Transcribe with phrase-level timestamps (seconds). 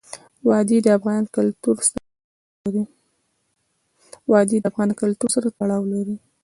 [4.29, 6.15] وادي د افغان کلتور سره تړاو لري.